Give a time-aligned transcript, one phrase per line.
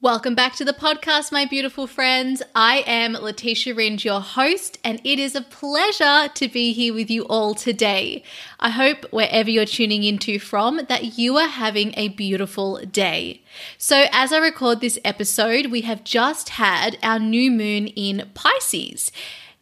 [0.00, 2.40] Welcome back to the podcast, my beautiful friends.
[2.54, 7.10] I am Letitia Ringe, your host, and it is a pleasure to be here with
[7.10, 8.22] you all today.
[8.60, 13.42] I hope wherever you're tuning into from that you are having a beautiful day.
[13.76, 19.10] So, as I record this episode, we have just had our new moon in Pisces.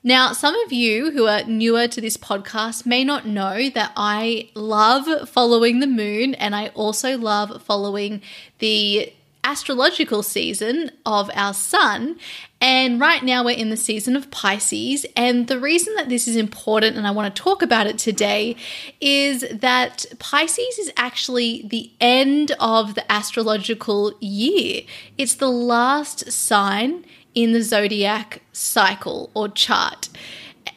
[0.04, 4.50] Now, some of you who are newer to this podcast may not know that I
[4.54, 8.20] love following the moon and I also love following
[8.58, 9.14] the
[9.46, 12.18] astrological season of our sun.
[12.60, 15.06] And right now we're in the season of Pisces.
[15.16, 18.56] And the reason that this is important and I want to talk about it today
[19.00, 24.82] is that Pisces is actually the end of the astrological year,
[25.16, 30.08] it's the last sign in the zodiac cycle or chart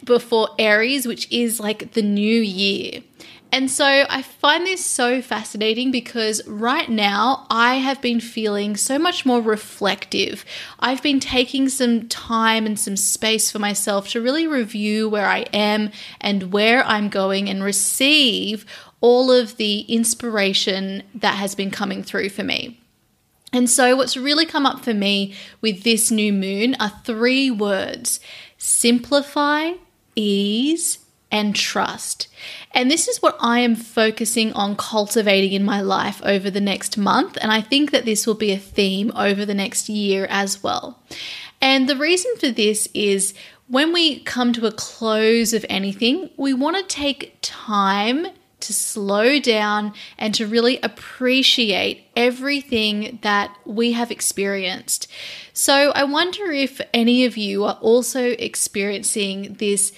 [0.04, 3.02] before Aries, which is like the new year.
[3.52, 9.00] And so I find this so fascinating because right now I have been feeling so
[9.00, 10.45] much more reflective.
[10.80, 15.39] I've been taking some time and some space for myself to really review where I
[15.52, 15.89] am
[16.22, 18.66] and where I'm going and receive
[19.02, 22.80] all of the inspiration that has been coming through for me.
[23.52, 28.20] And so, what's really come up for me with this new moon are three words
[28.59, 29.72] simplify,
[30.16, 31.00] ease,
[31.32, 32.28] and trust.
[32.72, 36.98] And this is what I am focusing on cultivating in my life over the next
[36.98, 37.38] month.
[37.42, 41.00] And I think that this will be a theme over the next year as well.
[41.62, 43.34] And the reason for this is
[43.68, 48.28] when we come to a close of anything, we want to take time
[48.62, 55.08] to slow down and to really appreciate everything that we have experienced.
[55.54, 59.94] So, I wonder if any of you are also experiencing this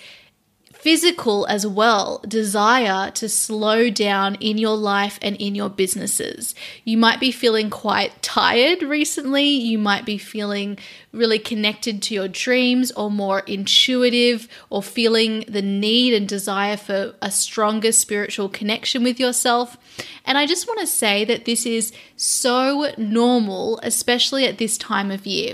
[0.82, 6.56] physical as well desire to slow down in your life and in your businesses.
[6.84, 9.44] You might be feeling quite tired recently.
[9.44, 10.80] You might be feeling
[11.12, 17.14] really connected to your dreams or more intuitive or feeling the need and desire for
[17.22, 19.78] a stronger spiritual connection with yourself.
[20.25, 25.12] And I just want to say that this is so normal, especially at this time
[25.12, 25.53] of year.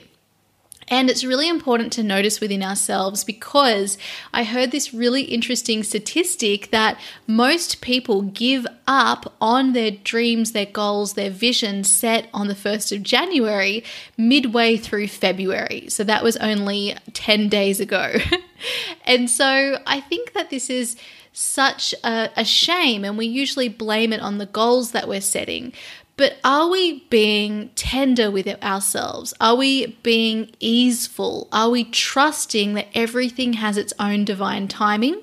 [0.90, 3.98] And it's really important to notice within ourselves because
[4.34, 10.66] I heard this really interesting statistic that most people give up on their dreams, their
[10.66, 13.84] goals, their visions set on the 1st of January
[14.18, 15.88] midway through February.
[15.90, 18.16] So that was only 10 days ago.
[19.06, 20.96] and so I think that this is
[21.34, 25.72] such a, a, shame, and we usually blame it on the goals that we're setting.
[26.18, 29.36] But are we being tender with ourselves?
[29.40, 31.48] Are we being easeful?
[31.52, 35.22] Are we trusting that everything has its own divine timing?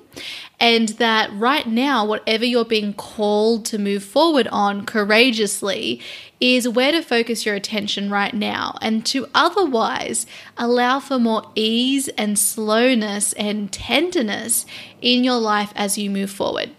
[0.57, 5.99] And that right now, whatever you're being called to move forward on courageously
[6.39, 10.25] is where to focus your attention right now, and to otherwise
[10.57, 14.65] allow for more ease and slowness and tenderness
[15.01, 16.69] in your life as you move forward.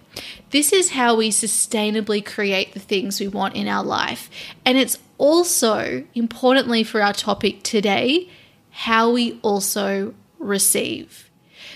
[0.50, 4.31] This is how we sustainably create the things we want in our life.
[4.65, 8.28] And it's also, importantly for our topic today,
[8.71, 11.31] how we also receive.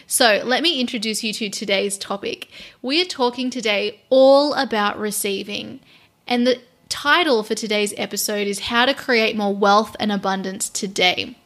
[0.07, 2.49] So, let me introduce you to today's topic.
[2.83, 5.81] We are talking today all about receiving.
[6.27, 11.37] And the title for today's episode is How to Create More Wealth and Abundance Today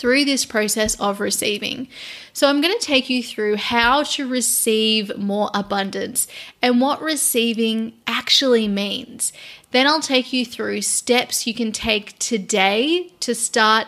[0.00, 1.86] through this process of receiving.
[2.32, 6.26] So, I'm going to take you through how to receive more abundance
[6.62, 9.32] and what receiving actually means.
[9.72, 13.86] Then, I'll take you through steps you can take today to start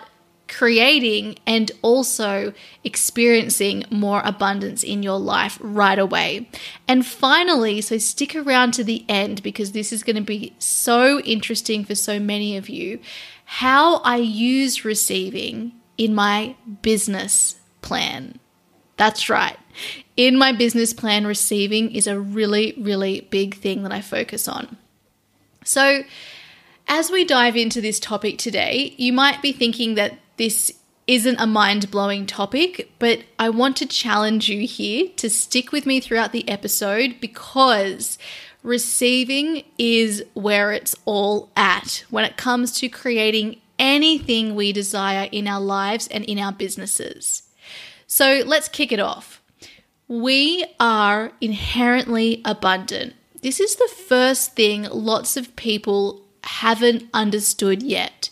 [0.49, 2.53] creating and also
[2.85, 6.47] experiencing more abundance in your life right away.
[6.87, 11.21] And finally, so stick around to the end because this is going to be so
[11.21, 13.01] interesting for so many of you.
[13.47, 15.73] How I use receiving
[16.03, 18.39] in my business plan.
[18.97, 19.59] That's right.
[20.17, 24.77] In my business plan, receiving is a really, really big thing that I focus on.
[25.65, 26.03] So,
[26.89, 30.73] as we dive into this topic today, you might be thinking that this
[31.07, 35.87] isn't a mind blowing topic, but I want to challenge you here to stick with
[35.87, 38.19] me throughout the episode because
[38.63, 45.49] receiving is where it's all at when it comes to creating anything we desire in
[45.49, 47.43] our lives and in our businesses.
[48.07, 49.43] So let's kick it off.
[50.07, 53.15] We are inherently abundant.
[53.43, 58.31] This is the first thing lots of people haven't understood yet.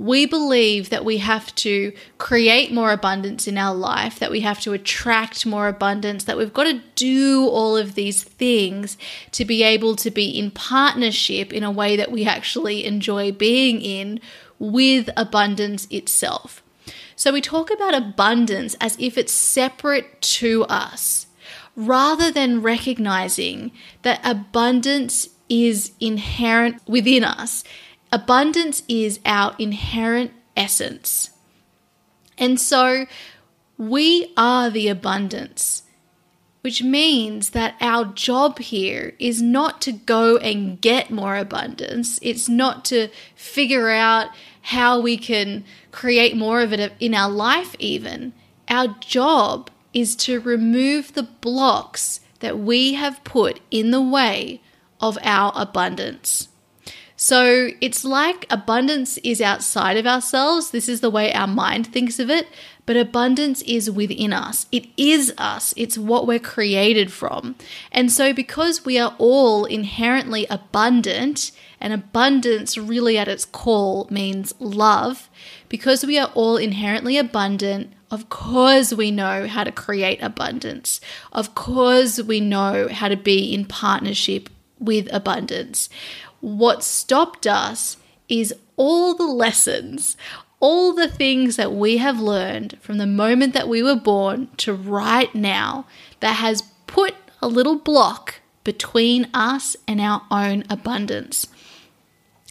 [0.00, 4.58] we believe that we have to create more abundance in our life, that we have
[4.58, 8.96] to attract more abundance, that we've got to do all of these things
[9.30, 13.82] to be able to be in partnership in a way that we actually enjoy being
[13.82, 14.18] in
[14.60, 16.62] with abundance itself.
[17.16, 21.26] So we talk about abundance as if it's separate to us,
[21.74, 23.72] rather than recognizing
[24.02, 27.64] that abundance is inherent within us
[28.12, 31.30] Abundance is our inherent essence.
[32.36, 33.06] And so
[33.78, 35.84] we are the abundance,
[36.62, 42.18] which means that our job here is not to go and get more abundance.
[42.20, 44.30] It's not to figure out
[44.62, 48.32] how we can create more of it in our life, even.
[48.68, 54.60] Our job is to remove the blocks that we have put in the way
[55.00, 56.48] of our abundance.
[57.16, 60.70] So it's like abundance is outside of ourselves.
[60.70, 62.46] This is the way our mind thinks of it.
[62.90, 64.66] But abundance is within us.
[64.72, 65.72] It is us.
[65.76, 67.54] It's what we're created from.
[67.92, 74.56] And so, because we are all inherently abundant, and abundance really at its core means
[74.58, 75.30] love,
[75.68, 81.00] because we are all inherently abundant, of course, we know how to create abundance.
[81.30, 84.50] Of course, we know how to be in partnership
[84.80, 85.88] with abundance.
[86.40, 87.98] What stopped us
[88.28, 90.16] is all the lessons,
[90.60, 94.74] all the things that we have learned from the moment that we were born to
[94.74, 95.86] right now
[96.20, 101.46] that has put a little block between us and our own abundance.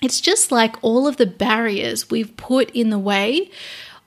[0.01, 3.51] It's just like all of the barriers we've put in the way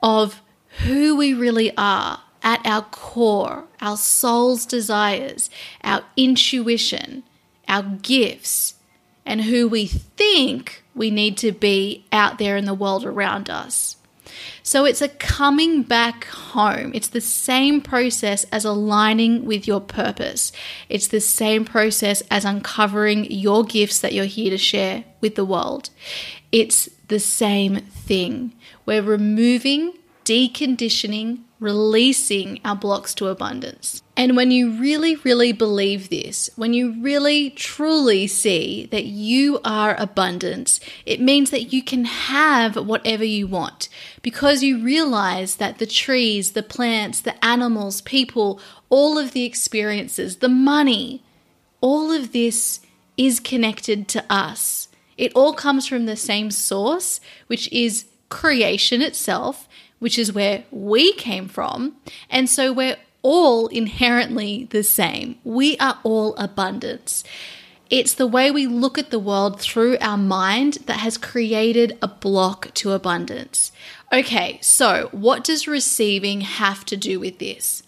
[0.02, 0.42] of
[0.84, 5.48] who we really are at our core, our soul's desires,
[5.84, 7.22] our intuition,
[7.68, 8.74] our gifts,
[9.24, 13.96] and who we think we need to be out there in the world around us.
[14.62, 16.92] So it's a coming back home.
[16.94, 20.52] It's the same process as aligning with your purpose.
[20.88, 25.44] It's the same process as uncovering your gifts that you're here to share with the
[25.44, 25.90] world.
[26.52, 28.54] It's the same thing.
[28.86, 34.02] We're removing, deconditioning, releasing our blocks to abundance.
[34.16, 39.94] And when you really, really believe this, when you really, truly see that you are
[39.98, 43.88] abundance, it means that you can have whatever you want
[44.20, 48.60] because you realize that the trees, the plants, the animals, people,
[48.90, 51.22] all of the experiences, the money,
[51.80, 52.80] all of this
[53.16, 54.88] is connected to us.
[55.16, 59.68] It all comes from the same source, which is creation itself
[60.02, 61.94] which is where we came from.
[62.28, 65.38] And so we're all inherently the same.
[65.44, 67.22] We are all abundance.
[67.88, 72.08] It's the way we look at the world through our mind that has created a
[72.08, 73.70] block to abundance.
[74.12, 77.84] Okay, so what does receiving have to do with this?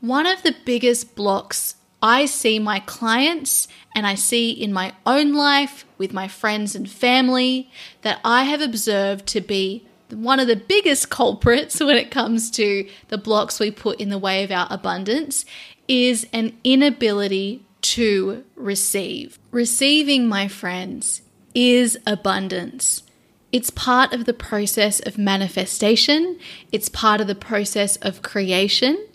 [0.00, 3.66] One of the biggest blocks I see my clients
[3.96, 7.68] and I see in my own life with my friends and family
[8.02, 12.88] that I have observed to be one of the biggest culprits when it comes to
[13.08, 15.44] the blocks we put in the way of our abundance
[15.88, 19.38] is an inability to receive.
[19.50, 21.22] Receiving, my friends,
[21.54, 23.02] is abundance.
[23.50, 26.38] It's part of the process of manifestation,
[26.70, 29.06] it's part of the process of creation.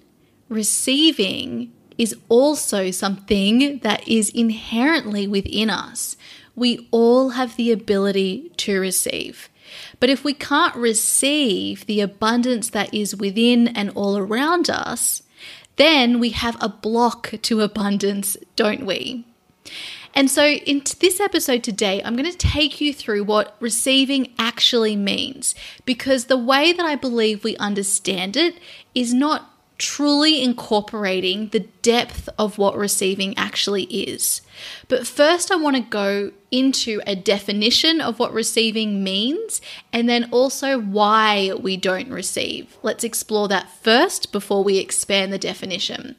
[0.49, 6.15] Receiving is also something that is inherently within us.
[6.55, 9.49] We all have the ability to receive.
[9.99, 15.23] But if we can't receive the abundance that is within and all around us,
[15.77, 19.25] then we have a block to abundance, don't we?
[20.13, 24.95] And so, in this episode today, I'm going to take you through what receiving actually
[24.95, 25.53] means
[25.85, 28.55] because the way that I believe we understand it
[28.95, 34.41] is not truly incorporating the depth of what receiving actually is.
[34.87, 39.61] But first, I want to go into a definition of what receiving means
[39.93, 42.77] and then also why we don't receive.
[42.81, 46.15] Let's explore that first before we expand the definition.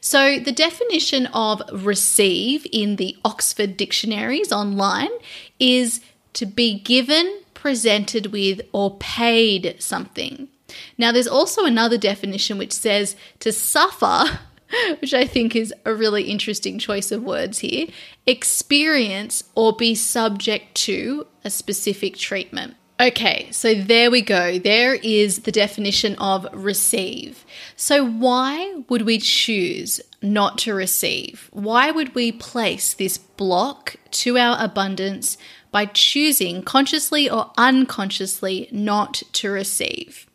[0.00, 5.10] So, the definition of receive in the Oxford dictionaries online
[5.58, 6.00] is
[6.34, 10.48] to be given, presented with, or paid something.
[10.96, 14.40] Now, there's also another definition which says to suffer,
[15.00, 17.86] which I think is a really interesting choice of words here
[18.26, 22.74] experience or be subject to a specific treatment.
[23.00, 24.58] Okay, so there we go.
[24.58, 27.46] There is the definition of receive.
[27.76, 31.48] So, why would we choose not to receive?
[31.52, 35.38] Why would we place this block to our abundance
[35.70, 40.27] by choosing consciously or unconsciously not to receive.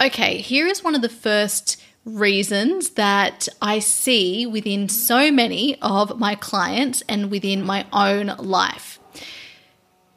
[0.00, 6.20] Okay, here is one of the first reasons that I see within so many of
[6.20, 9.00] my clients and within my own life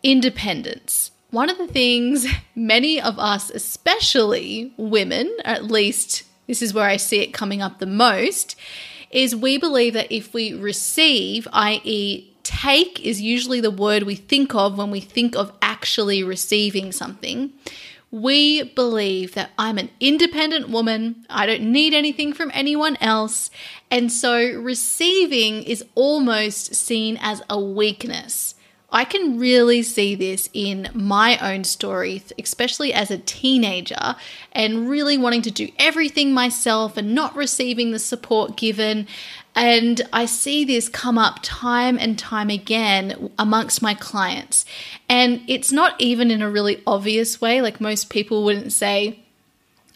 [0.03, 1.09] independence.
[1.31, 6.97] One of the things many of us, especially women, at least this is where I
[6.97, 8.55] see it coming up the most,
[9.09, 14.53] is we believe that if we receive, i.e., take is usually the word we think
[14.53, 17.51] of when we think of actually receiving something.
[18.11, 23.49] We believe that I'm an independent woman, I don't need anything from anyone else,
[23.89, 28.55] and so receiving is almost seen as a weakness.
[28.93, 34.17] I can really see this in my own story, especially as a teenager,
[34.51, 39.07] and really wanting to do everything myself and not receiving the support given.
[39.55, 44.65] And I see this come up time and time again amongst my clients.
[45.09, 49.19] And it's not even in a really obvious way, like most people wouldn't say,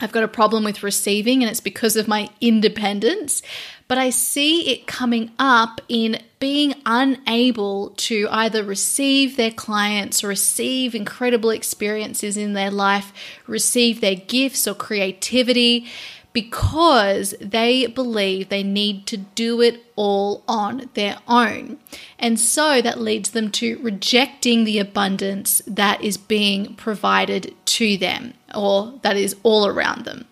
[0.01, 3.41] I've got a problem with receiving and it's because of my independence.
[3.87, 10.95] But I see it coming up in being unable to either receive their clients, receive
[10.95, 13.13] incredible experiences in their life,
[13.47, 15.87] receive their gifts or creativity
[16.35, 21.77] because they believe they need to do it all on their own.
[22.19, 28.33] And so that leads them to rejecting the abundance that is being provided to them
[28.53, 30.25] or that is all around them.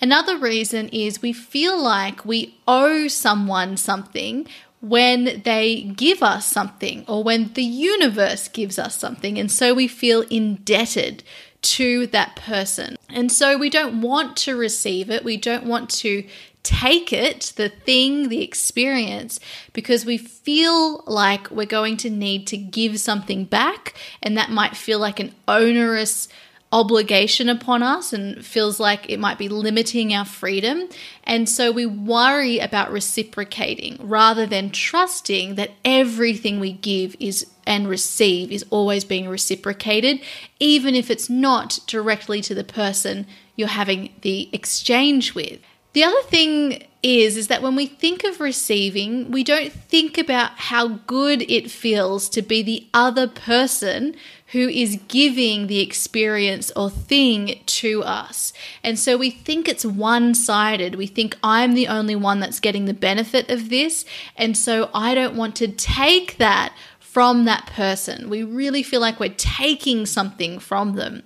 [0.00, 4.46] Another reason is we feel like we owe someone something
[4.80, 9.38] when they give us something or when the universe gives us something.
[9.38, 11.24] And so we feel indebted
[11.62, 12.96] to that person.
[13.08, 16.24] And so we don't want to receive it, we don't want to
[16.62, 19.40] take it, the thing, the experience,
[19.72, 24.76] because we feel like we're going to need to give something back, and that might
[24.76, 26.28] feel like an onerous
[26.72, 30.88] obligation upon us and feels like it might be limiting our freedom.
[31.24, 37.86] And so we worry about reciprocating rather than trusting that everything we give is and
[37.86, 40.20] receive is always being reciprocated,
[40.58, 45.60] even if it's not directly to the person you're having the exchange with.
[45.92, 50.52] The other thing is is that when we think of receiving, we don't think about
[50.52, 54.14] how good it feels to be the other person
[54.52, 58.52] who is giving the experience or thing to us.
[58.82, 60.94] And so we think it's one sided.
[60.94, 64.04] We think I'm the only one that's getting the benefit of this.
[64.36, 68.28] And so I don't want to take that from that person.
[68.28, 71.22] We really feel like we're taking something from them.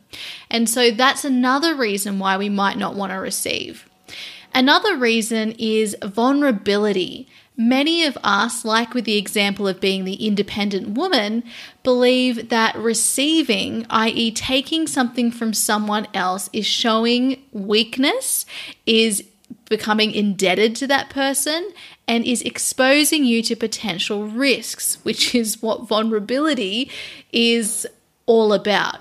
[0.51, 3.89] And so that's another reason why we might not want to receive.
[4.57, 7.29] Another reason is vulnerability.
[7.59, 11.45] Many of us, like with the example of being the independent woman,
[11.83, 18.47] believe that receiving, i.e., taking something from someone else, is showing weakness,
[18.87, 19.25] is
[19.69, 21.71] becoming indebted to that person,
[22.09, 26.91] and is exposing you to potential risks, which is what vulnerability
[27.31, 27.87] is
[28.25, 29.01] all about.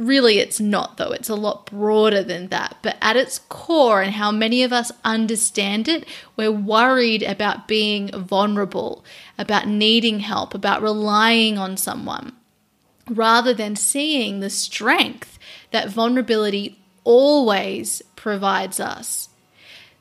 [0.00, 1.12] Really, it's not, though.
[1.12, 2.78] It's a lot broader than that.
[2.80, 8.08] But at its core, and how many of us understand it, we're worried about being
[8.10, 9.04] vulnerable,
[9.36, 12.32] about needing help, about relying on someone,
[13.10, 15.38] rather than seeing the strength
[15.70, 19.28] that vulnerability always provides us.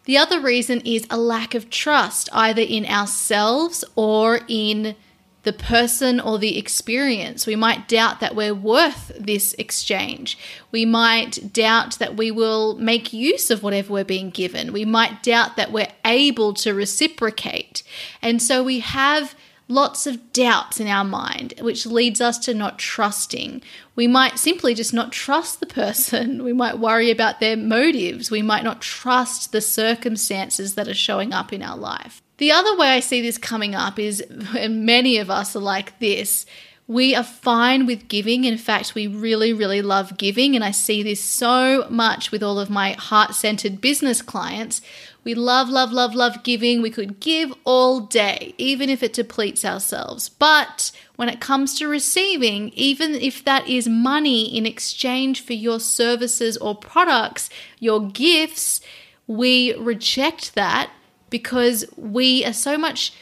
[0.06, 4.96] The other reason is a lack of trust, either in ourselves or in
[5.44, 7.48] the person or the experience.
[7.48, 10.38] We might doubt that we're worth this exchange.
[10.72, 14.74] We might doubt that we will make use of whatever we're being given.
[14.74, 17.84] We might doubt that we're able to reciprocate.
[18.22, 19.34] And so we have
[19.70, 23.62] lots of doubts in our mind, which leads us to not trusting.
[23.96, 26.44] We might simply just not trust the person.
[26.50, 28.32] We might worry about their motives.
[28.32, 32.22] We might not trust the circumstances that are showing up in our life.
[32.38, 34.22] The other way I see this coming up is,
[34.58, 36.46] and many of us are like this,
[36.90, 38.46] we are fine with giving.
[38.46, 40.56] In fact, we really, really love giving.
[40.56, 44.82] And I see this so much with all of my heart centered business clients.
[45.24, 46.82] We love, love, love, love giving.
[46.82, 50.30] We could give all day, even if it depletes ourselves.
[50.30, 55.80] But when it comes to receiving, even if that is money in exchange for your
[55.80, 57.50] services or products,
[57.80, 58.82] your gifts,
[59.28, 60.90] we reject that
[61.30, 63.14] because we are so much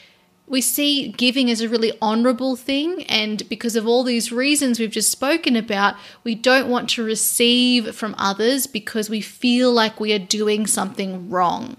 [0.50, 4.92] we see giving as a really honorable thing and because of all these reasons we've
[4.92, 10.14] just spoken about we don't want to receive from others because we feel like we
[10.14, 11.76] are doing something wrong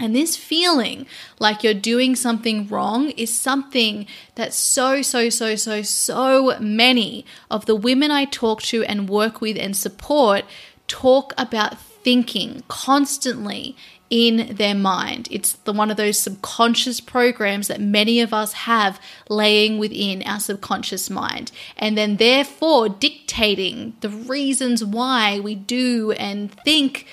[0.00, 1.06] And this feeling
[1.38, 7.66] like you're doing something wrong is something that so, so, so, so, so many of
[7.66, 10.44] the women I talk to and work with and support
[10.88, 13.76] talk about thinking constantly
[14.08, 15.28] in their mind.
[15.30, 20.40] It's the one of those subconscious programs that many of us have laying within our
[20.40, 27.06] subconscious mind, and then therefore dictating the reasons why we do and think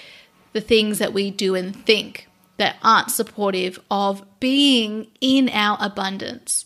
[0.54, 2.27] the things that we do and think
[2.58, 6.66] that aren't supportive of being in our abundance.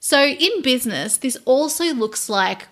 [0.00, 2.68] So, in business, this also looks like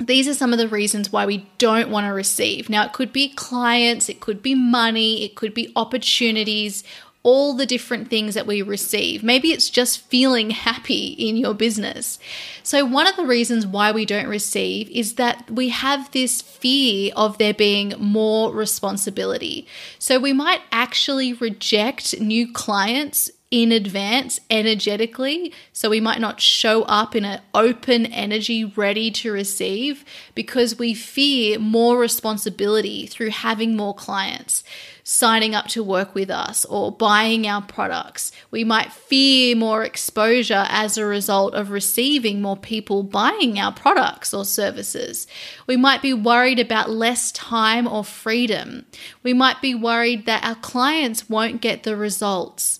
[0.00, 2.68] these are some of the reasons why we don't want to receive.
[2.68, 6.82] Now, it could be clients, it could be money, it could be opportunities,
[7.22, 9.22] all the different things that we receive.
[9.22, 12.18] Maybe it's just feeling happy in your business.
[12.62, 17.12] So, one of the reasons why we don't receive is that we have this fear
[17.16, 19.66] of there being more responsibility.
[19.98, 25.52] So, we might actually reject new clients in advance energetically.
[25.72, 30.04] So we might not show up in an open energy ready to receive
[30.36, 34.62] because we fear more responsibility through having more clients
[35.10, 38.30] signing up to work with us or buying our products.
[38.52, 44.32] We might fear more exposure as a result of receiving more people buying our products
[44.32, 45.26] or services.
[45.66, 48.86] We might be worried about less time or freedom.
[49.24, 52.78] We might be worried that our clients won't get the results.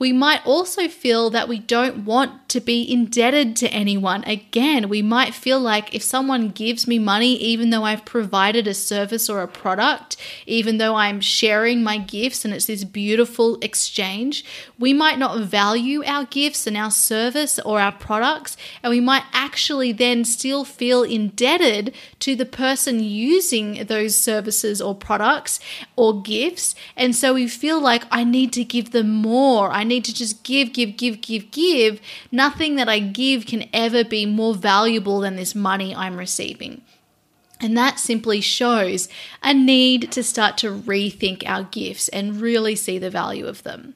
[0.00, 4.24] We might also feel that we don't want to be indebted to anyone.
[4.24, 8.72] Again, we might feel like if someone gives me money, even though I've provided a
[8.72, 10.16] service or a product,
[10.46, 14.42] even though I'm sharing my gifts and it's this beautiful exchange,
[14.78, 18.56] we might not value our gifts and our service or our products.
[18.82, 24.94] And we might actually then still feel indebted to the person using those services or
[24.94, 25.60] products
[25.94, 26.74] or gifts.
[26.96, 29.70] And so we feel like I need to give them more.
[29.70, 32.00] I need to just give, give, give, give, give.
[32.32, 36.80] Nothing that I give can ever be more valuable than this money I'm receiving.
[37.60, 39.08] And that simply shows
[39.42, 43.94] a need to start to rethink our gifts and really see the value of them.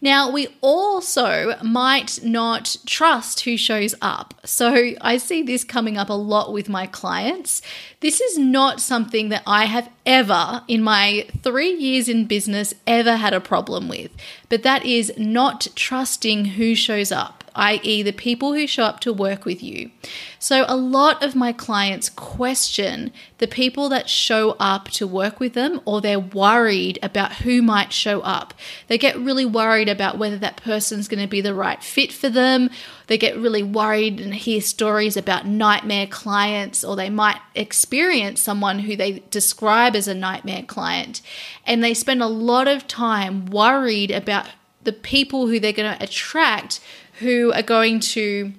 [0.00, 4.34] Now, we also might not trust who shows up.
[4.44, 7.62] So I see this coming up a lot with my clients.
[8.00, 13.16] This is not something that I have ever, in my three years in business, ever
[13.16, 14.10] had a problem with,
[14.48, 19.12] but that is not trusting who shows up i.e., the people who show up to
[19.12, 19.90] work with you.
[20.38, 25.54] So, a lot of my clients question the people that show up to work with
[25.54, 28.54] them, or they're worried about who might show up.
[28.86, 32.28] They get really worried about whether that person's going to be the right fit for
[32.28, 32.70] them.
[33.08, 38.80] They get really worried and hear stories about nightmare clients, or they might experience someone
[38.80, 41.22] who they describe as a nightmare client.
[41.66, 44.46] And they spend a lot of time worried about
[44.86, 46.80] the people who they're going to attract
[47.18, 48.52] who are going to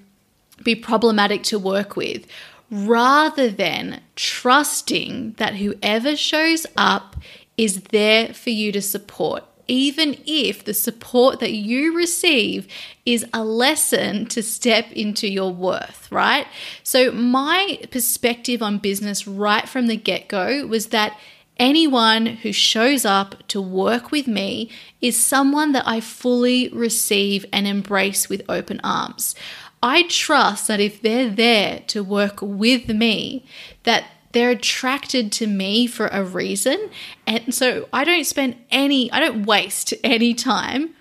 [0.64, 2.26] be problematic to work with
[2.70, 7.16] rather than trusting that whoever shows up
[7.58, 12.68] is there for you to support, even if the support that you receive
[13.06, 16.46] is a lesson to step into your worth, right?
[16.84, 21.18] So, my perspective on business right from the get go was that
[21.60, 24.70] anyone who shows up to work with me
[25.02, 29.36] is someone that I fully receive and embrace with open arms.
[29.82, 33.46] I trust that if they're there to work with me,
[33.84, 36.90] that they're attracted to me for a reason.
[37.26, 40.94] And so I don't spend any, I don't waste any time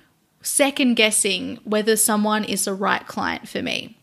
[0.42, 3.95] second guessing whether someone is the right client for me.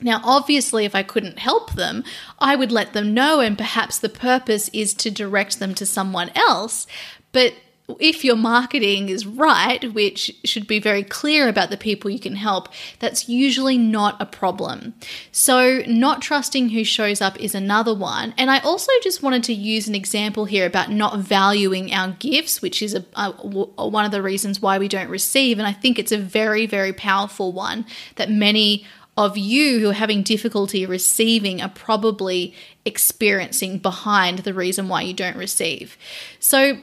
[0.00, 2.04] Now, obviously, if I couldn't help them,
[2.38, 6.30] I would let them know, and perhaps the purpose is to direct them to someone
[6.36, 6.86] else.
[7.32, 7.54] But
[7.98, 12.36] if your marketing is right, which should be very clear about the people you can
[12.36, 14.94] help, that's usually not a problem.
[15.32, 18.34] So, not trusting who shows up is another one.
[18.36, 22.60] And I also just wanted to use an example here about not valuing our gifts,
[22.60, 25.58] which is a, one of the reasons why we don't receive.
[25.58, 28.86] And I think it's a very, very powerful one that many
[29.18, 32.54] of you who are having difficulty receiving are probably
[32.84, 35.98] experiencing behind the reason why you don't receive.
[36.38, 36.78] So,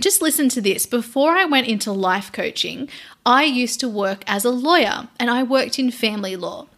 [0.00, 0.86] just listen to this.
[0.86, 2.88] Before I went into life coaching,
[3.24, 6.68] I used to work as a lawyer and I worked in family law.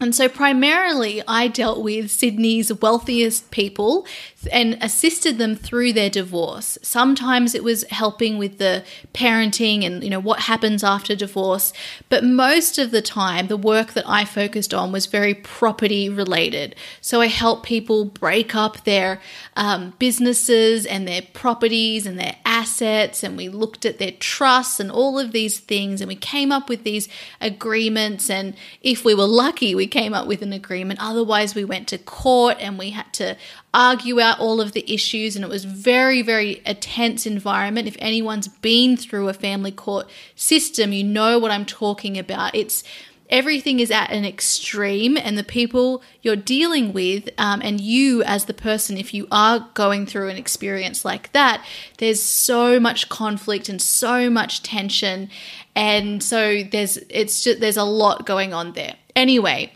[0.00, 4.06] And so, primarily, I dealt with Sydney's wealthiest people
[4.50, 6.76] and assisted them through their divorce.
[6.82, 11.72] Sometimes it was helping with the parenting and, you know, what happens after divorce.
[12.08, 16.74] But most of the time, the work that I focused on was very property related.
[17.00, 19.20] So, I helped people break up their
[19.56, 24.90] um, businesses and their properties and their assets and we looked at their trusts and
[24.90, 27.08] all of these things and we came up with these
[27.40, 31.00] agreements and if we were lucky we came up with an agreement.
[31.02, 33.36] Otherwise we went to court and we had to
[33.72, 37.88] argue out all of the issues and it was very very a tense environment.
[37.88, 42.54] If anyone's been through a family court system you know what I'm talking about.
[42.54, 42.84] It's
[43.30, 48.44] everything is at an extreme, and the people you're dealing with, um, and you as
[48.44, 51.64] the person, if you are going through an experience like that,
[51.98, 55.30] there's so much conflict and so much tension,
[55.74, 58.94] and so there's it's just there's a lot going on there.
[59.16, 59.72] Anyway,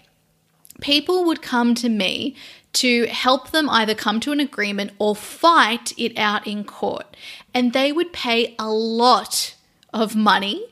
[0.80, 2.34] people would come to me
[2.74, 7.16] to help them either come to an agreement or fight it out in court,
[7.54, 9.54] and they would pay a lot
[9.92, 10.64] of money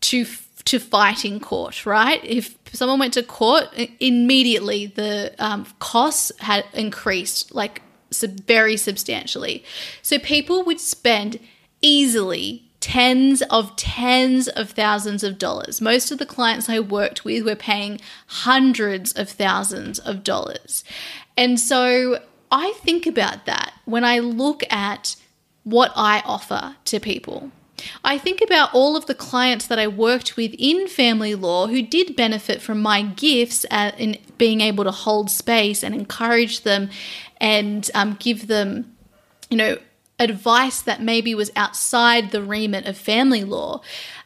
[0.00, 0.26] to
[0.66, 2.22] to fight in court, right?
[2.22, 3.64] If someone went to court,
[3.98, 9.64] immediately the um, costs had increased like sub- very substantially.
[10.02, 11.40] So people would spend
[11.80, 15.80] easily tens of tens of thousands of dollars.
[15.80, 20.82] Most of the clients I worked with were paying hundreds of thousands of dollars.
[21.36, 25.16] And so I think about that when I look at
[25.64, 27.50] what I offer to people.
[28.04, 31.80] I think about all of the clients that I worked with in family law who
[31.80, 33.64] did benefit from my gifts
[33.98, 36.90] in being able to hold space and encourage them
[37.40, 38.94] and um, give them,
[39.48, 39.78] you know,
[40.20, 43.80] advice that maybe was outside the remit of family law.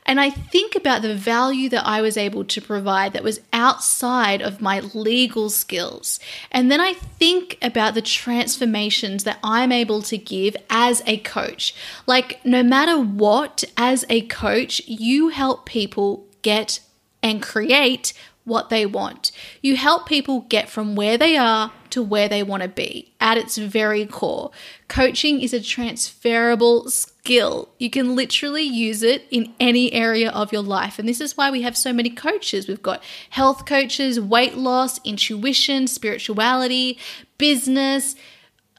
[0.05, 4.43] And I think about the value that I was able to provide that was outside
[4.43, 6.21] of my legal skills.
[6.51, 11.75] And then I think about the transformations that I'm able to give as a coach.
[12.07, 16.81] Like, no matter what, as a coach, you help people get
[17.23, 18.13] and create
[18.45, 19.33] what they want.
[19.63, 23.39] You help people get from where they are to where they want to be at
[23.39, 24.51] its very core.
[24.89, 27.71] Coaching is a transferable skill.
[27.79, 30.99] You can literally use it in any area of your life.
[30.99, 32.69] And this is why we have so many coaches.
[32.69, 36.99] We've got health coaches, weight loss, intuition, spirituality,
[37.39, 38.17] business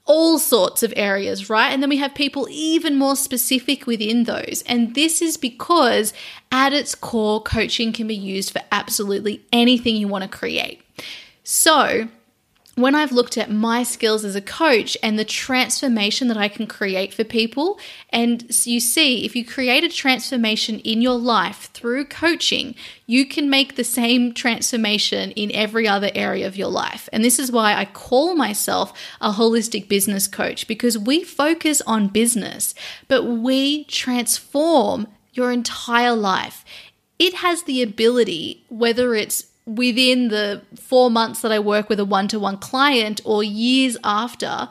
[0.06, 1.70] all sorts of areas, right?
[1.70, 4.64] And then we have people even more specific within those.
[4.68, 6.14] And this is because
[6.52, 10.82] at its core, coaching can be used for absolutely anything you want to create.
[11.44, 12.08] So,
[12.76, 16.68] when I've looked at my skills as a coach and the transformation that I can
[16.68, 22.06] create for people, and you see, if you create a transformation in your life through
[22.06, 22.76] coaching,
[23.08, 27.08] you can make the same transformation in every other area of your life.
[27.14, 32.10] And this is why I call myself a holistic business coach because we focus on
[32.10, 32.76] business,
[33.08, 36.66] but we transform your entire life.
[37.18, 42.06] It has the ability, whether it's within the four months that I work with a
[42.06, 44.70] one to one client or years after,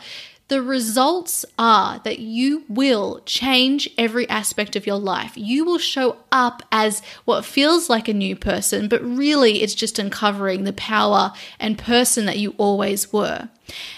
[0.48, 5.32] the results are that you will change every aspect of your life.
[5.36, 9.98] You will show up as what feels like a new person, but really it's just
[9.98, 13.48] uncovering the power and person that you always were.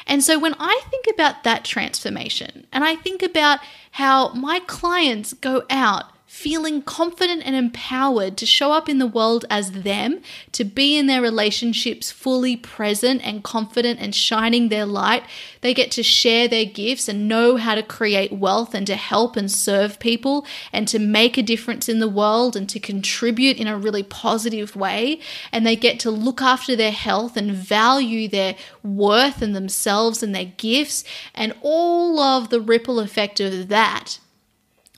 [0.06, 3.58] And so when I think about that transformation and I think about
[3.90, 9.44] how my clients go out feeling confident and empowered to show up in the world
[9.48, 15.22] as them, to be in their relationships fully present and confident and shining their light.
[15.60, 19.36] They get to share their gifts and know how to create wealth and to help
[19.36, 23.68] and serve people and to make a difference in the world and to contribute in
[23.68, 25.20] a really positive way.
[25.52, 30.34] And they get to look after their health and value their worth and themselves and
[30.34, 34.18] their gifts and all of the ripple effect of that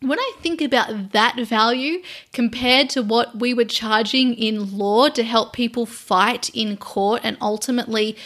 [0.00, 5.24] when I think about that value compared to what we were charging in law to
[5.24, 8.16] help people fight in court and ultimately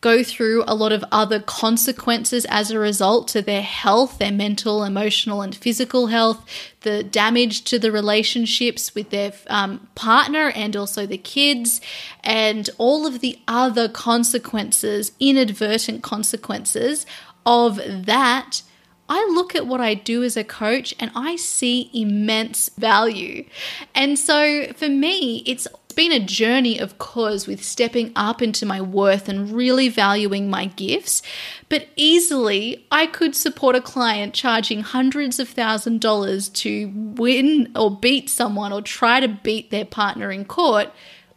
[0.00, 4.82] go through a lot of other consequences as a result to their health, their mental,
[4.82, 6.44] emotional, and physical health,
[6.80, 11.82] the damage to the relationships with their um, partner and also the kids,
[12.24, 17.04] and all of the other consequences, inadvertent consequences
[17.44, 18.62] of that
[19.10, 23.44] I look at what I do as a coach and I see immense value.
[23.92, 28.80] And so for me, it's been a journey, of course, with stepping up into my
[28.80, 31.22] worth and really valuing my gifts.
[31.68, 37.90] But easily, I could support a client charging hundreds of thousand dollars to win or
[37.90, 40.90] beat someone or try to beat their partner in court.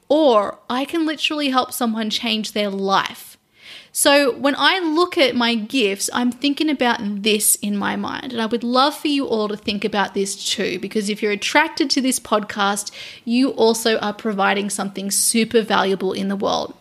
[0.10, 3.34] Or I can literally help someone change their life
[3.96, 8.34] so when I look at my gifts, I'm thinking about this in my mind.
[8.34, 11.32] And I would love for you all to think about this too, because if you're
[11.32, 12.92] attracted to this podcast,
[13.24, 16.74] you also are providing something super valuable in the world.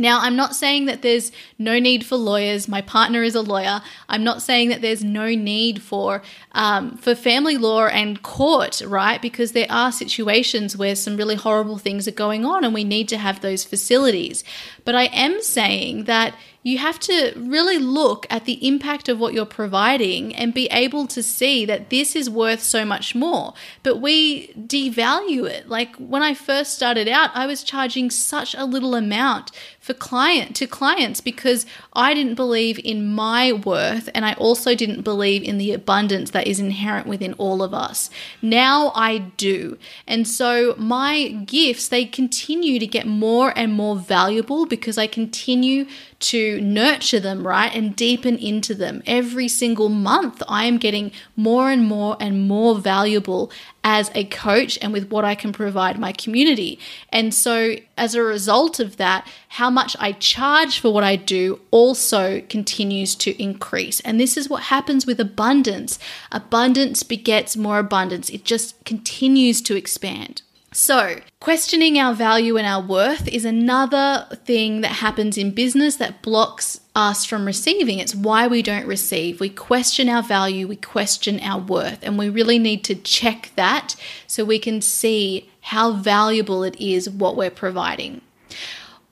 [0.00, 2.66] Now, I'm not saying that there's no need for lawyers.
[2.68, 3.82] My partner is a lawyer.
[4.08, 9.20] I'm not saying that there's no need for um, for family law and court, right?
[9.20, 13.08] Because there are situations where some really horrible things are going on, and we need
[13.10, 14.42] to have those facilities.
[14.84, 19.32] But I am saying that you have to really look at the impact of what
[19.32, 23.54] you're providing and be able to see that this is worth so much more.
[23.82, 25.68] But we devalue it.
[25.68, 29.52] Like when I first started out, I was charging such a little amount
[29.90, 35.02] for client to clients because I didn't believe in my worth and I also didn't
[35.02, 38.08] believe in the abundance that is inherent within all of us.
[38.40, 39.78] Now I do.
[40.06, 45.86] And so my gifts they continue to get more and more valuable because I continue
[46.20, 47.74] to nurture them, right?
[47.74, 49.02] And deepen into them.
[49.06, 53.50] Every single month I am getting more and more and more valuable
[53.82, 56.78] as a coach and with what I can provide my community.
[57.08, 61.60] And so, as a result of that, how much I charge for what I do
[61.70, 64.00] also continues to increase.
[64.00, 65.98] And this is what happens with abundance
[66.30, 70.42] abundance begets more abundance, it just continues to expand.
[70.72, 76.22] So, questioning our value and our worth is another thing that happens in business that
[76.22, 77.98] blocks us from receiving.
[77.98, 79.40] It's why we don't receive.
[79.40, 83.96] We question our value, we question our worth, and we really need to check that
[84.28, 88.20] so we can see how valuable it is what we're providing.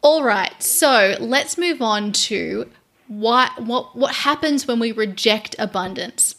[0.01, 2.71] All right, so let's move on to
[3.09, 6.37] what what what happens when we reject abundance.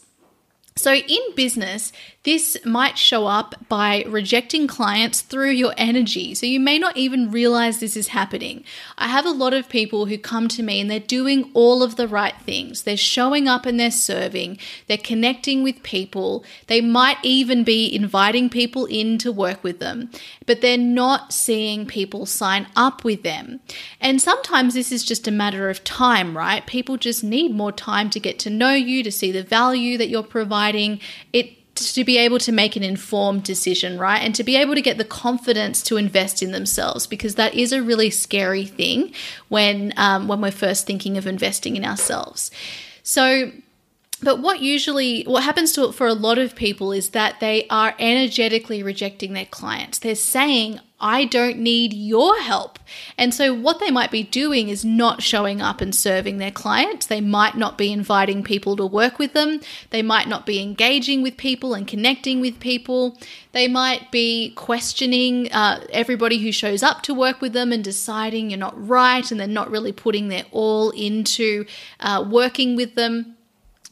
[0.76, 6.34] So, in business, this might show up by rejecting clients through your energy.
[6.34, 8.62] So, you may not even realize this is happening.
[8.98, 11.96] I have a lot of people who come to me and they're doing all of
[11.96, 12.82] the right things.
[12.82, 16.44] They're showing up and they're serving, they're connecting with people.
[16.66, 20.10] They might even be inviting people in to work with them,
[20.44, 23.60] but they're not seeing people sign up with them.
[23.98, 26.66] And sometimes this is just a matter of time, right?
[26.66, 30.08] People just need more time to get to know you, to see the value that
[30.08, 31.00] you're providing
[31.32, 31.59] it
[31.94, 34.22] to be able to make an informed decision, right?
[34.22, 37.72] And to be able to get the confidence to invest in themselves, because that is
[37.72, 39.12] a really scary thing
[39.48, 42.50] when um, when we're first thinking of investing in ourselves.
[43.02, 43.50] So
[44.22, 47.66] but what usually what happens to it for a lot of people is that they
[47.70, 49.98] are energetically rejecting their clients.
[49.98, 52.78] They're saying, I don't need your help.
[53.16, 57.06] And so, what they might be doing is not showing up and serving their clients.
[57.06, 59.60] They might not be inviting people to work with them.
[59.90, 63.16] They might not be engaging with people and connecting with people.
[63.52, 68.50] They might be questioning uh, everybody who shows up to work with them and deciding
[68.50, 71.64] you're not right and they're not really putting their all into
[72.00, 73.36] uh, working with them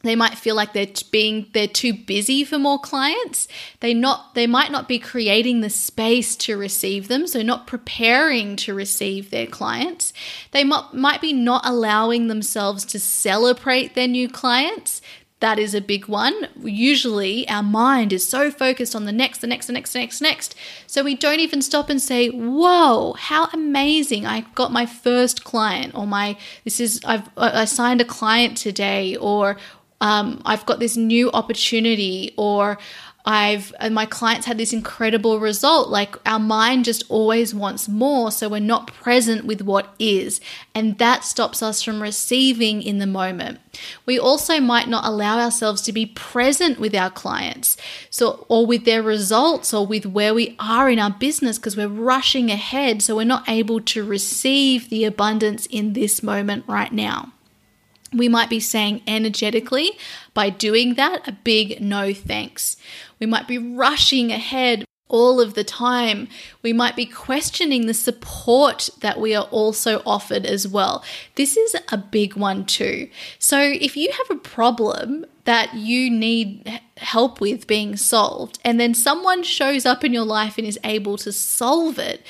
[0.01, 3.47] they might feel like they're being they're too busy for more clients
[3.79, 8.55] they not they might not be creating the space to receive them so not preparing
[8.55, 10.13] to receive their clients
[10.51, 15.01] they might, might be not allowing themselves to celebrate their new clients
[15.39, 16.49] that is a big one.
[16.61, 20.21] Usually, our mind is so focused on the next, the next, the next, the next,
[20.21, 20.55] next.
[20.85, 24.25] So we don't even stop and say, "Whoa, how amazing!
[24.25, 29.15] I got my first client," or "My this is I've I signed a client today,"
[29.15, 29.55] or
[30.01, 32.77] um, I've got this new opportunity or
[33.25, 35.89] I've my clients had this incredible result.
[35.89, 40.39] Like our mind just always wants more, so we're not present with what is,
[40.73, 43.59] and that stops us from receiving in the moment.
[44.05, 47.75] We also might not allow ourselves to be present with our clients,
[48.09, 51.87] so or with their results or with where we are in our business because we're
[51.87, 57.33] rushing ahead, so we're not able to receive the abundance in this moment right now
[58.13, 59.91] we might be saying energetically
[60.33, 62.77] by doing that a big no thanks.
[63.19, 66.27] We might be rushing ahead all of the time.
[66.61, 71.03] We might be questioning the support that we are also offered as well.
[71.35, 73.09] This is a big one too.
[73.39, 78.93] So, if you have a problem that you need help with being solved, and then
[78.93, 82.23] someone shows up in your life and is able to solve it,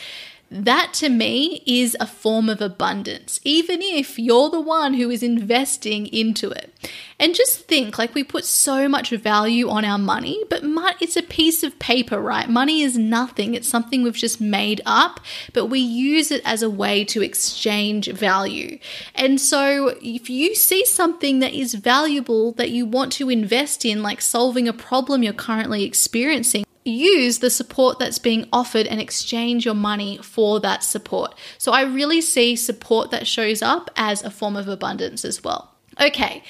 [0.51, 5.21] that to me is a form of abundance, even if you're the one who is
[5.21, 6.73] investing into it.
[7.19, 10.63] And just think like we put so much value on our money, but
[11.01, 12.49] it's a piece of paper, right?
[12.49, 15.19] Money is nothing, it's something we've just made up,
[15.53, 18.79] but we use it as a way to exchange value.
[19.13, 24.01] And so if you see something that is valuable that you want to invest in,
[24.01, 29.65] like solving a problem you're currently experiencing, use the support that's being offered and exchange
[29.65, 31.35] your money for that support.
[31.57, 35.75] So I really see support that shows up as a form of abundance as well.
[36.01, 36.43] Okay,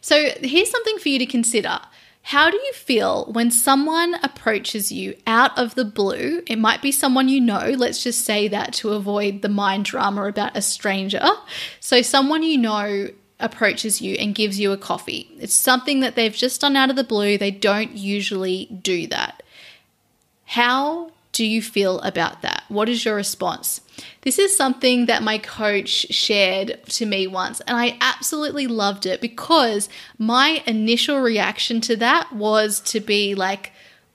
[0.00, 1.80] so here's something for you to consider.
[2.22, 6.42] How do you feel when someone approaches you out of the blue?
[6.48, 7.70] It might be someone you know.
[7.76, 11.24] Let's just say that to avoid the mind drama about a stranger.
[11.78, 15.30] So, someone you know approaches you and gives you a coffee.
[15.38, 17.38] It's something that they've just done out of the blue.
[17.38, 19.42] They don't usually do that.
[20.46, 22.64] How do you feel about that?
[22.68, 23.82] What is your response?
[24.22, 29.20] This is something that my coach shared to me once, and I absolutely loved it
[29.20, 33.72] because my initial reaction to that was to be like,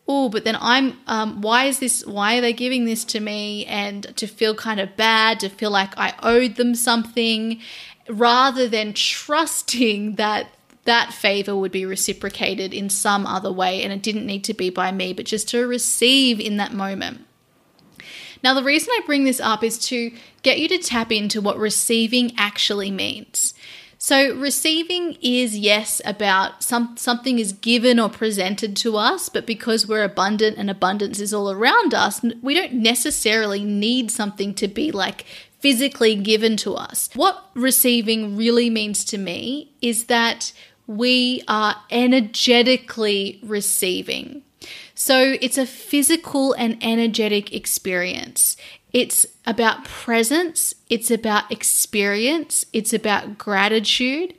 [0.07, 3.65] oh, but then I'm, um, why is this, why are they giving this to me?
[3.65, 7.61] And to feel kind of bad, to feel like I owed them something,
[8.09, 10.47] rather than trusting that
[10.85, 13.83] that favor would be reciprocated in some other way.
[13.83, 17.25] And it didn't need to be by me, but just to receive in that moment.
[18.43, 21.59] Now, the reason I bring this up is to get you to tap into what
[21.59, 23.53] receiving actually means.
[23.99, 29.87] So, receiving is yes about some something is given or presented to us, but because
[29.87, 34.91] we're abundant and abundance is all around us, we don't necessarily need something to be
[34.91, 35.25] like
[35.59, 37.11] physically given to us.
[37.13, 40.51] What receiving really means to me is that
[40.97, 44.43] we are energetically receiving.
[44.93, 48.57] So it's a physical and energetic experience.
[48.93, 54.33] It's about presence, it's about experience, it's about gratitude.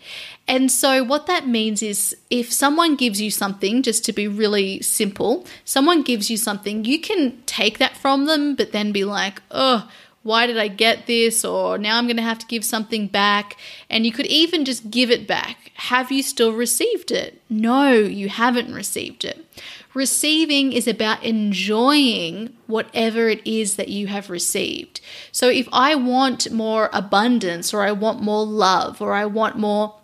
[0.46, 4.82] And so, what that means is if someone gives you something, just to be really
[4.82, 9.40] simple, someone gives you something, you can take that from them, but then be like,
[9.50, 9.88] oh,
[10.22, 11.44] why did I get this?
[11.44, 13.56] Or now I'm going to have to give something back.
[13.90, 15.72] And you could even just give it back.
[15.74, 17.40] Have you still received it?
[17.50, 19.46] No, you haven't received it.
[19.94, 25.00] Receiving is about enjoying whatever it is that you have received.
[25.32, 29.96] So if I want more abundance, or I want more love, or I want more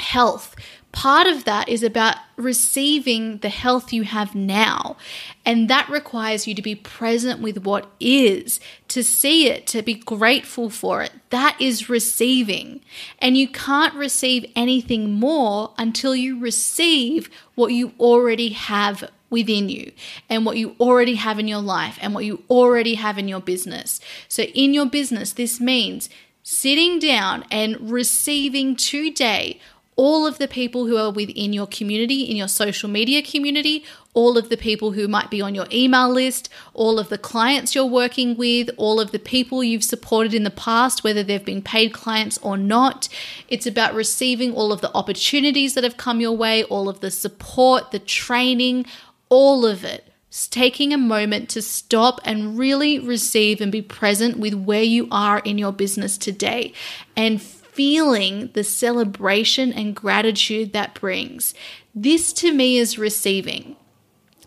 [0.00, 0.56] health,
[0.92, 4.96] part of that is about receiving the health you have now.
[5.44, 9.94] And that requires you to be present with what is, to see it, to be
[9.94, 11.12] grateful for it.
[11.30, 12.80] That is receiving.
[13.18, 19.92] And you can't receive anything more until you receive what you already have within you
[20.28, 23.40] and what you already have in your life and what you already have in your
[23.40, 24.00] business.
[24.28, 26.10] So, in your business, this means
[26.42, 29.60] sitting down and receiving today
[30.00, 33.84] all of the people who are within your community, in your social media community,
[34.14, 37.74] all of the people who might be on your email list, all of the clients
[37.74, 41.60] you're working with, all of the people you've supported in the past, whether they've been
[41.60, 43.10] paid clients or not.
[43.48, 47.10] It's about receiving all of the opportunities that have come your way, all of the
[47.10, 48.86] support, the training,
[49.28, 50.10] all of it.
[50.28, 55.08] It's taking a moment to stop and really receive and be present with where you
[55.10, 56.72] are in your business today
[57.18, 61.54] and feeling the celebration and gratitude that brings.
[61.94, 63.76] This to me is receiving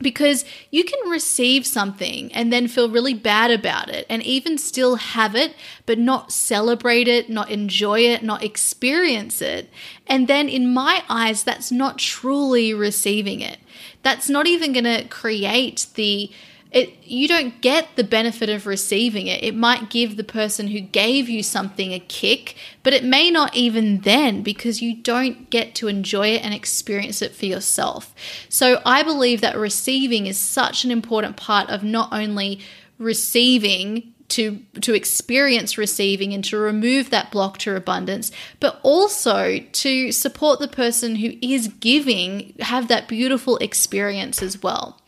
[0.01, 4.95] because you can receive something and then feel really bad about it and even still
[4.95, 5.55] have it,
[5.85, 9.69] but not celebrate it, not enjoy it, not experience it.
[10.07, 13.59] And then, in my eyes, that's not truly receiving it.
[14.01, 16.29] That's not even going to create the
[16.73, 19.43] it you don't get the benefit of receiving it.
[19.43, 23.55] It might give the person who gave you something a kick, but it may not
[23.55, 28.13] even then because you don't get to enjoy it and experience it for yourself.
[28.49, 32.59] So I believe that receiving is such an important part of not only
[32.97, 40.11] receiving to to experience receiving and to remove that block to abundance but also to
[40.11, 44.99] support the person who is giving have that beautiful experience as well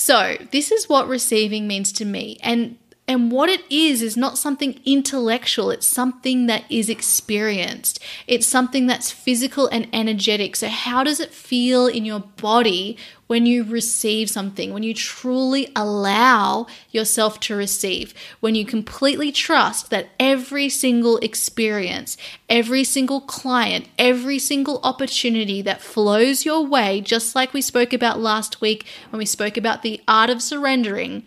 [0.00, 2.38] so, this is what receiving means to me.
[2.42, 2.78] And
[3.10, 7.98] and what it is is not something intellectual, it's something that is experienced.
[8.28, 10.54] It's something that's physical and energetic.
[10.54, 12.96] So, how does it feel in your body
[13.26, 19.90] when you receive something, when you truly allow yourself to receive, when you completely trust
[19.90, 22.16] that every single experience,
[22.48, 28.20] every single client, every single opportunity that flows your way, just like we spoke about
[28.20, 31.24] last week when we spoke about the art of surrendering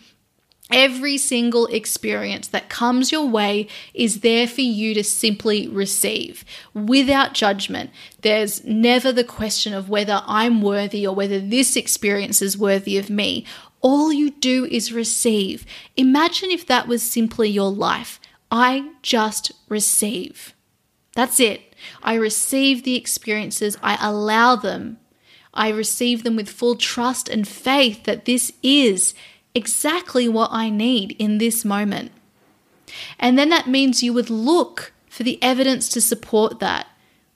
[0.73, 7.35] Every single experience that comes your way is there for you to simply receive without
[7.35, 7.91] judgment.
[8.21, 13.11] There's never the question of whether I'm worthy or whether this experience is worthy of
[13.11, 13.45] me.
[13.81, 15.63] All you do is receive.
[15.95, 18.19] Imagine if that was simply your life.
[18.49, 20.55] I just receive.
[21.13, 21.75] That's it.
[22.01, 24.97] I receive the experiences, I allow them.
[25.53, 29.13] I receive them with full trust and faith that this is
[29.55, 32.11] exactly what I need in this moment.
[33.19, 36.87] And then that means you would look for the evidence to support that,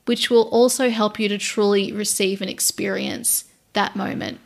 [0.06, 4.40] which will also help you to truly receive and experience that moment.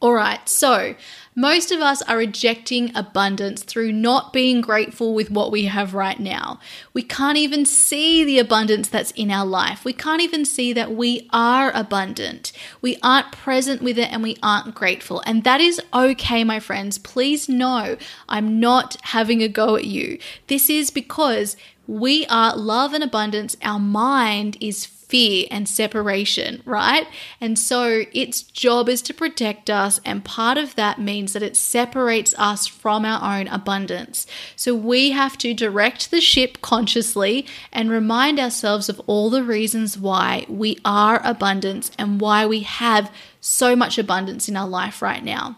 [0.00, 0.94] All right, so
[1.34, 6.20] most of us are rejecting abundance through not being grateful with what we have right
[6.20, 6.60] now.
[6.92, 9.84] We can't even see the abundance that's in our life.
[9.84, 12.52] We can't even see that we are abundant.
[12.80, 15.22] We aren't present with it and we aren't grateful.
[15.26, 16.98] And that is okay, my friends.
[16.98, 17.96] Please know
[18.28, 20.18] I'm not having a go at you.
[20.46, 21.56] This is because
[21.86, 23.56] we are love and abundance.
[23.62, 27.06] Our mind is fear and separation, right?
[27.40, 31.56] And so its job is to protect us, and part of that means that it
[31.56, 34.26] separates us from our own abundance.
[34.56, 39.96] So we have to direct the ship consciously and remind ourselves of all the reasons
[39.96, 45.22] why we are abundance and why we have so much abundance in our life right
[45.22, 45.56] now.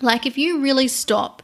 [0.00, 1.42] Like, if you really stop,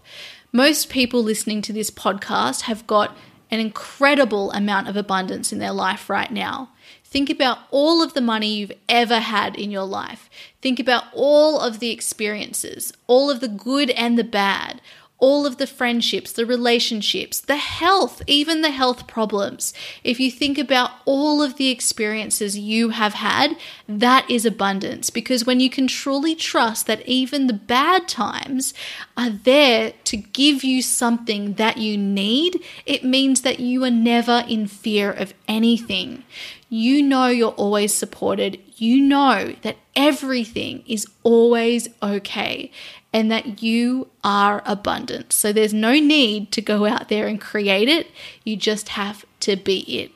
[0.53, 3.15] most people listening to this podcast have got
[3.51, 6.71] an incredible amount of abundance in their life right now.
[7.09, 10.29] Think about all of the money you've ever had in your life.
[10.61, 14.81] Think about all of the experiences, all of the good and the bad,
[15.19, 19.73] all of the friendships, the relationships, the health, even the health problems.
[20.05, 23.57] If you think about all of the experiences you have had,
[23.89, 25.09] that is abundance.
[25.09, 28.75] Because when you can truly trust that even the bad times
[29.17, 34.45] are there to give you something that you need, it means that you are never
[34.47, 36.25] in fear of anything.
[36.69, 38.59] You know you're always supported.
[38.77, 42.71] You know that everything is always okay
[43.13, 45.33] and that you are abundant.
[45.33, 48.09] So there's no need to go out there and create it.
[48.45, 50.11] You just have to be it.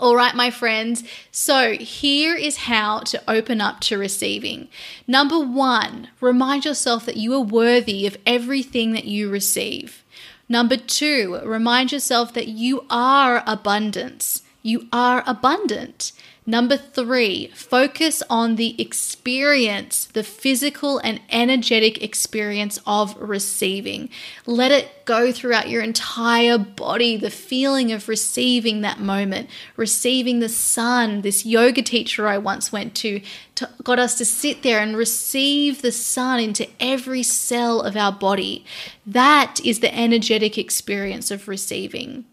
[0.00, 1.04] All right, my friends.
[1.30, 4.68] So here is how to open up to receiving.
[5.06, 10.02] Number one, remind yourself that you are worthy of everything that you receive.
[10.48, 14.42] Number two, remind yourself that you are abundance.
[14.62, 16.12] You are abundant.
[16.44, 24.08] Number three, focus on the experience, the physical and energetic experience of receiving.
[24.44, 30.48] Let it go throughout your entire body, the feeling of receiving that moment, receiving the
[30.48, 31.20] sun.
[31.20, 33.20] This yoga teacher I once went to,
[33.54, 38.12] to got us to sit there and receive the sun into every cell of our
[38.12, 38.64] body.
[39.06, 42.24] That is the energetic experience of receiving.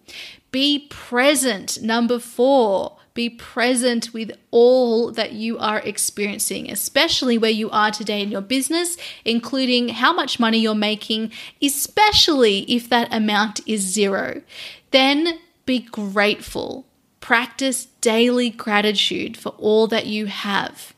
[0.51, 1.81] Be present.
[1.81, 8.21] Number four, be present with all that you are experiencing, especially where you are today
[8.21, 8.95] in your business,
[9.25, 11.31] including how much money you're making,
[11.61, 14.41] especially if that amount is zero.
[14.91, 16.85] Then be grateful.
[17.19, 20.93] Practice daily gratitude for all that you have.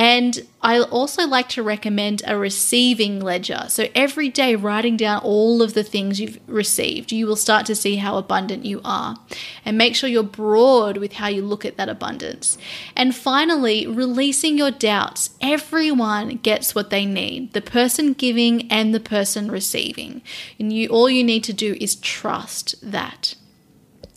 [0.00, 3.66] And I also like to recommend a receiving ledger.
[3.68, 7.74] So every day, writing down all of the things you've received, you will start to
[7.74, 9.18] see how abundant you are.
[9.62, 12.56] And make sure you're broad with how you look at that abundance.
[12.96, 15.36] And finally, releasing your doubts.
[15.42, 20.22] Everyone gets what they need the person giving and the person receiving.
[20.58, 23.34] And you, all you need to do is trust that.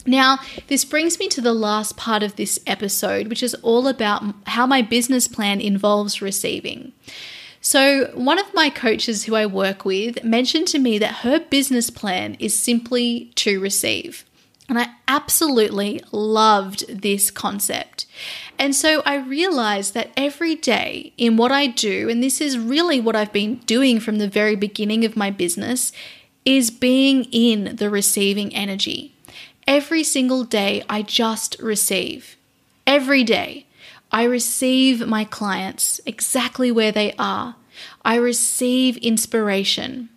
[0.05, 4.23] Now, this brings me to the last part of this episode, which is all about
[4.47, 6.91] how my business plan involves receiving.
[7.61, 11.89] So, one of my coaches who I work with mentioned to me that her business
[11.89, 14.25] plan is simply to receive.
[14.69, 18.05] And I absolutely loved this concept.
[18.57, 22.99] And so I realized that every day in what I do, and this is really
[22.99, 25.91] what I've been doing from the very beginning of my business,
[26.45, 29.12] is being in the receiving energy.
[29.67, 32.37] Every single day, I just receive.
[32.85, 33.65] Every day,
[34.11, 37.55] I receive my clients exactly where they are.
[38.03, 40.09] I receive inspiration.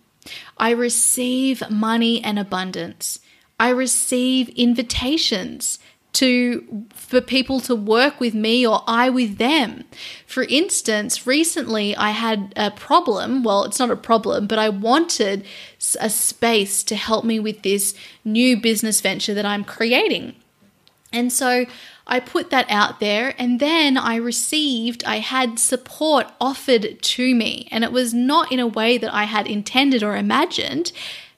[0.57, 3.19] I receive money and abundance.
[3.59, 5.79] I receive invitations
[6.17, 9.83] to for people to work with me or I with them.
[10.25, 15.45] For instance, recently I had a problem, well, it's not a problem, but I wanted
[15.99, 17.93] a space to help me with this
[18.25, 20.35] new business venture that I'm creating.
[21.13, 21.65] And so
[22.07, 27.67] I put that out there and then I received, I had support offered to me.
[27.69, 30.91] And it was not in a way that I had intended or imagined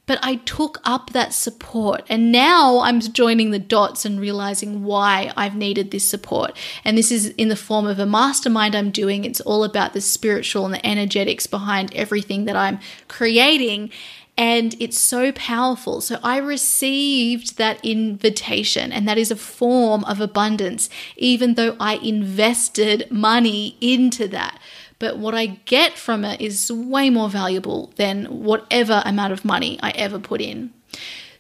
[0.09, 2.03] but I took up that support.
[2.09, 6.57] And now I'm joining the dots and realizing why I've needed this support.
[6.83, 9.23] And this is in the form of a mastermind I'm doing.
[9.23, 13.91] It's all about the spiritual and the energetics behind everything that I'm creating
[14.35, 15.99] and it's so powerful.
[15.99, 21.95] So I received that invitation, and that is a form of abundance, even though I
[21.95, 24.57] invested money into that
[24.99, 29.79] but what I get from it is way more valuable than whatever amount of money
[29.81, 30.73] I ever put in.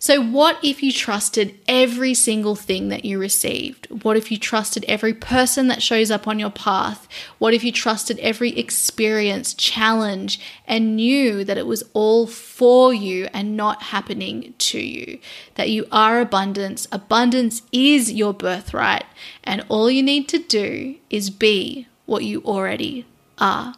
[0.01, 3.85] So, what if you trusted every single thing that you received?
[4.03, 7.05] What if you trusted every person that shows up on your path?
[7.37, 13.27] What if you trusted every experience, challenge, and knew that it was all for you
[13.33, 15.19] and not happening to you?
[15.55, 16.87] That you are abundance.
[16.93, 19.03] Abundance is your birthright,
[19.43, 23.05] and all you need to do is be what you already
[23.39, 23.75] are.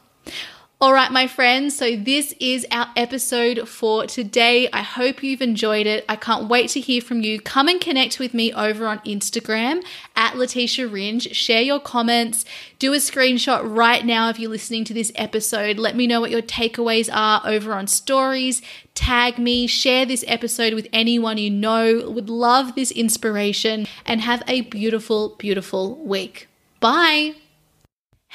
[0.81, 4.67] All right, my friends, so this is our episode for today.
[4.73, 6.03] I hope you've enjoyed it.
[6.09, 7.39] I can't wait to hear from you.
[7.39, 9.83] Come and connect with me over on Instagram
[10.15, 11.35] at Letitia Ringe.
[11.35, 12.45] Share your comments.
[12.79, 15.77] Do a screenshot right now if you're listening to this episode.
[15.77, 18.63] Let me know what your takeaways are over on stories.
[18.95, 24.41] Tag me, share this episode with anyone you know would love this inspiration, and have
[24.47, 26.47] a beautiful, beautiful week.
[26.79, 27.35] Bye.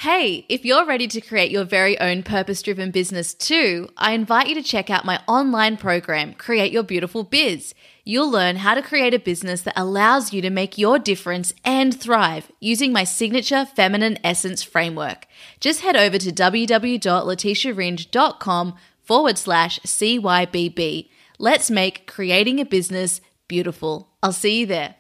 [0.01, 4.47] Hey, if you're ready to create your very own purpose driven business too, I invite
[4.47, 7.72] you to check out my online program, Create Your Beautiful Biz.
[8.05, 11.99] You'll learn how to create a business that allows you to make your difference and
[11.99, 15.26] thrive using my signature feminine essence framework.
[15.61, 21.09] Just head over to www.letitiaringe.com forward slash CYBB.
[21.38, 24.11] Let's make creating a business beautiful.
[24.22, 24.97] I'll see you there.